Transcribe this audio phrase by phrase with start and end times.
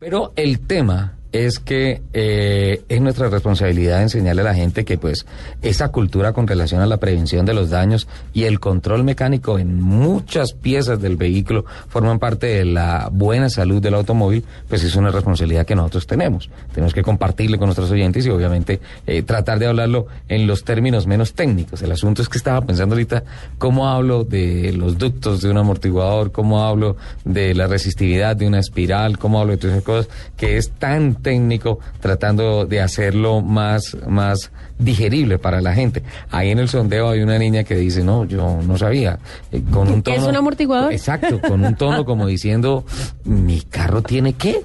[0.00, 5.26] Pero el tema es que eh, es nuestra responsabilidad enseñarle a la gente que pues
[5.62, 9.80] esa cultura con relación a la prevención de los daños y el control mecánico en
[9.80, 15.10] muchas piezas del vehículo forman parte de la buena salud del automóvil, pues es una
[15.10, 16.50] responsabilidad que nosotros tenemos.
[16.72, 21.06] Tenemos que compartirle con nuestros oyentes y obviamente eh, tratar de hablarlo en los términos
[21.06, 21.82] menos técnicos.
[21.82, 23.22] El asunto es que estaba pensando ahorita
[23.58, 28.58] cómo hablo de los ductos de un amortiguador, cómo hablo de la resistividad de una
[28.58, 33.96] espiral, cómo hablo de todas esas cosas que es tan técnico tratando de hacerlo más,
[34.06, 36.02] más digerible para la gente.
[36.30, 39.18] Ahí en el sondeo hay una niña que dice, no, yo no sabía.
[39.52, 40.92] Eh, con un tono, ¿Es un amortiguador?
[40.92, 42.84] Exacto, con un tono como diciendo,
[43.24, 44.60] ¿mi carro tiene qué?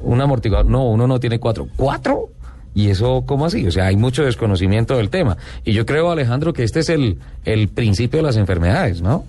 [0.00, 0.66] Un amortiguador.
[0.66, 1.68] No, uno no tiene cuatro.
[1.76, 2.30] ¿Cuatro?
[2.74, 3.66] ¿Y eso cómo así?
[3.66, 5.36] O sea, hay mucho desconocimiento del tema.
[5.64, 9.24] Y yo creo, Alejandro, que este es el, el principio de las enfermedades, ¿no?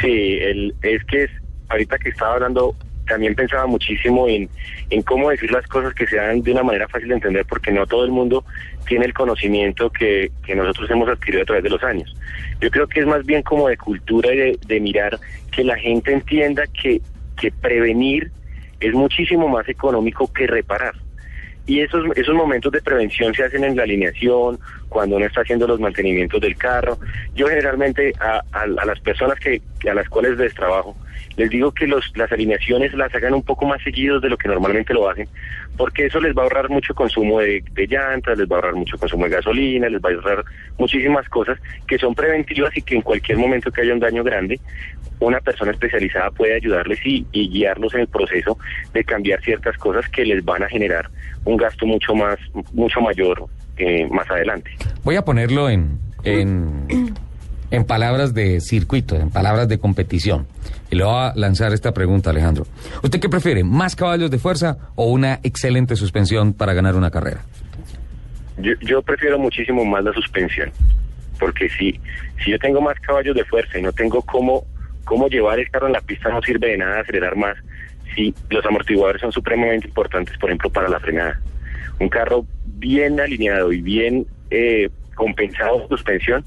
[0.00, 1.30] Sí, el, es que es,
[1.68, 2.74] ahorita que estaba hablando
[3.06, 4.48] también pensaba muchísimo en,
[4.90, 7.86] en cómo decir las cosas que sean de una manera fácil de entender, porque no
[7.86, 8.44] todo el mundo
[8.86, 12.14] tiene el conocimiento que, que nosotros hemos adquirido a través de los años.
[12.60, 15.18] Yo creo que es más bien como de cultura y de, mirar
[15.50, 17.00] que la gente entienda que,
[17.40, 18.30] que prevenir
[18.80, 20.94] es muchísimo más económico que reparar.
[21.66, 24.58] Y esos, esos momentos de prevención se hacen en la alineación,
[24.90, 26.98] cuando uno está haciendo los mantenimientos del carro.
[27.34, 30.94] Yo generalmente a, a, a las personas que, a las cuales les trabajo,
[31.36, 34.48] les digo que los, las alineaciones las hagan un poco más seguidos de lo que
[34.48, 35.28] normalmente lo hacen,
[35.76, 38.74] porque eso les va a ahorrar mucho consumo de, de llantas, les va a ahorrar
[38.74, 40.44] mucho consumo de gasolina, les va a ahorrar
[40.78, 44.60] muchísimas cosas que son preventivas y que en cualquier momento que haya un daño grande,
[45.20, 48.58] una persona especializada puede ayudarles y, y guiarlos en el proceso
[48.92, 51.08] de cambiar ciertas cosas que les van a generar
[51.44, 52.38] un gasto mucho más,
[52.72, 54.70] mucho mayor eh, más adelante.
[55.02, 56.86] Voy a ponerlo en, en,
[57.70, 60.46] en palabras de circuito, en palabras de competición.
[60.90, 62.66] Y le voy a lanzar esta pregunta, Alejandro.
[63.02, 67.42] ¿Usted qué prefiere, más caballos de fuerza o una excelente suspensión para ganar una carrera?
[68.58, 70.70] Yo, yo prefiero muchísimo más la suspensión,
[71.40, 72.00] porque si,
[72.44, 74.64] si yo tengo más caballos de fuerza y no tengo cómo,
[75.04, 77.56] cómo llevar el carro en la pista, no sirve de nada acelerar más.
[78.14, 81.40] Si los amortiguadores son supremamente importantes, por ejemplo, para la frenada.
[81.98, 86.44] Un carro bien alineado y bien eh, compensado en suspensión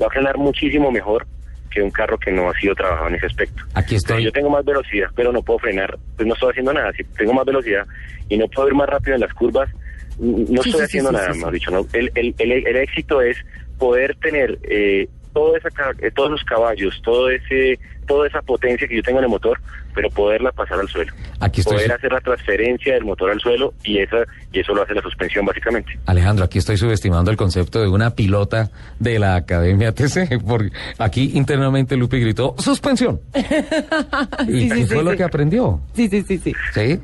[0.00, 1.26] va a frenar muchísimo mejor
[1.70, 3.62] que un carro que no ha sido trabajado en ese aspecto.
[3.74, 4.24] Aquí estoy.
[4.24, 6.92] Yo tengo más velocidad, pero no puedo frenar, pues no estoy haciendo nada.
[6.92, 7.86] Si tengo más velocidad
[8.28, 9.68] y no puedo ir más rápido en las curvas,
[10.18, 11.70] no Sí, estoy sí, haciendo sí, nada, más dicho.
[11.70, 11.86] ¿no?
[11.92, 13.36] El, el, el, el éxito es
[13.78, 15.68] poder tener eh, todo esa,
[16.00, 19.58] eh, todos los caballos, todo ese, toda esa potencia que yo tengo en el motor,
[19.94, 21.12] pero poderla pasar al suelo.
[21.40, 21.76] Aquí estoy.
[21.76, 24.18] Poder hacer la transferencia del motor al suelo y, esa,
[24.52, 25.98] y eso lo hace la suspensión básicamente.
[26.06, 31.32] Alejandro, aquí estoy subestimando el concepto de una pilota de la Academia TC, porque aquí
[31.34, 33.20] internamente Lupi gritó ¡suspensión!
[34.48, 35.80] ¿Y Sí, fue sí, lo que aprendió?
[35.94, 36.52] Sí, sí, sí, sí.
[36.74, 37.00] ¿Sí?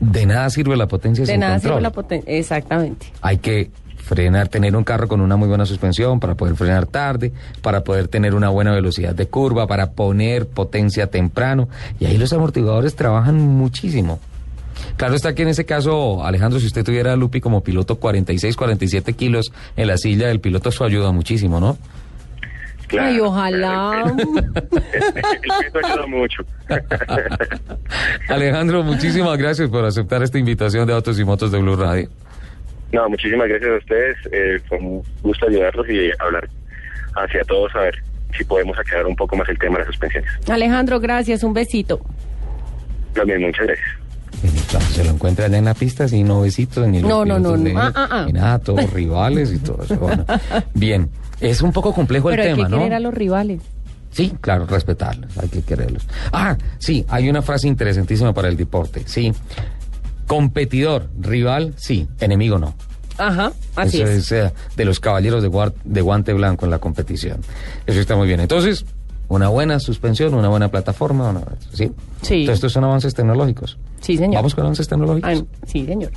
[0.00, 1.72] De nada sirve la potencia De sin nada control.
[1.72, 2.32] sirve la potencia.
[2.38, 3.06] Exactamente.
[3.20, 3.70] Hay que
[4.10, 7.32] frenar, tener un carro con una muy buena suspensión para poder frenar tarde,
[7.62, 11.68] para poder tener una buena velocidad de curva, para poner potencia temprano.
[12.00, 14.18] Y ahí los amortiguadores trabajan muchísimo.
[14.96, 18.56] Claro está que en ese caso, Alejandro, si usted tuviera a Lupi como piloto 46,
[18.56, 21.78] 47 kilos en la silla del piloto, eso ayuda muchísimo, ¿no?
[22.98, 24.12] Ay, ojalá.
[24.72, 26.42] El peso ayuda mucho.
[28.28, 32.08] Alejandro, muchísimas gracias por aceptar esta invitación de Autos y Motos de Blue Radio.
[32.92, 34.16] No, muchísimas gracias a ustedes.
[34.32, 36.48] Eh, fue un gusto ayudarlos y hablar
[37.16, 37.94] hacia todos a ver
[38.36, 40.30] si podemos aclarar un poco más el tema de las suspensiones.
[40.48, 41.42] Alejandro, gracias.
[41.42, 42.00] Un besito.
[43.14, 43.88] También, muchas gracias.
[44.70, 47.38] Claro, Se lo encuentra allá en la pista sin no besitos, ni los No, no,
[47.38, 47.78] no, no.
[47.78, 48.24] Ah, ah, ah.
[48.26, 49.96] ni nada, todos rivales y todo eso.
[49.96, 50.24] Bueno,
[50.74, 51.10] bien,
[51.40, 52.78] es un poco complejo Pero el hay tema, que ¿no?
[52.78, 53.60] querer a los rivales.
[54.10, 56.06] Sí, claro, respetarlos, hay que quererlos.
[56.32, 59.32] Ah, sí, hay una frase interesantísima para el deporte, sí.
[60.26, 62.74] Competidor, rival, sí, enemigo no.
[63.20, 64.32] Ajá, así Eso es.
[64.32, 65.50] eh, de los caballeros de,
[65.84, 67.38] de guante blanco en la competición.
[67.86, 68.40] Eso está muy bien.
[68.40, 68.84] Entonces,
[69.28, 71.92] una buena suspensión, una buena plataforma, una- ¿sí?
[72.22, 72.34] Sí.
[72.40, 73.78] Entonces, estos son avances tecnológicos.
[74.00, 74.36] Sí, señor.
[74.36, 75.30] Vamos con avances tecnológicos.
[75.30, 76.10] Ah, sí, señor.